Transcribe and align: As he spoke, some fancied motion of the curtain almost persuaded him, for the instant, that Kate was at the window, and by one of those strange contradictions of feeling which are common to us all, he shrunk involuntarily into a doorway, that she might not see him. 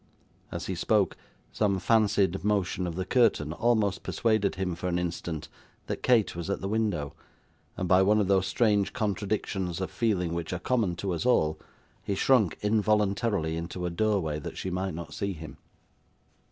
As 0.51 0.65
he 0.65 0.73
spoke, 0.73 1.15
some 1.51 1.77
fancied 1.77 2.43
motion 2.43 2.87
of 2.87 2.95
the 2.95 3.05
curtain 3.05 3.53
almost 3.53 4.01
persuaded 4.01 4.55
him, 4.55 4.73
for 4.73 4.91
the 4.91 4.99
instant, 4.99 5.47
that 5.85 6.01
Kate 6.01 6.35
was 6.35 6.49
at 6.49 6.59
the 6.59 6.67
window, 6.67 7.13
and 7.77 7.87
by 7.87 8.01
one 8.01 8.19
of 8.19 8.27
those 8.27 8.47
strange 8.47 8.93
contradictions 8.93 9.79
of 9.79 9.91
feeling 9.91 10.33
which 10.33 10.53
are 10.53 10.57
common 10.59 10.95
to 10.95 11.11
us 11.13 11.23
all, 11.23 11.59
he 12.01 12.15
shrunk 12.15 12.57
involuntarily 12.63 13.55
into 13.55 13.85
a 13.85 13.91
doorway, 13.91 14.39
that 14.39 14.57
she 14.57 14.71
might 14.71 14.95
not 14.95 15.13
see 15.13 15.33
him. 15.33 15.57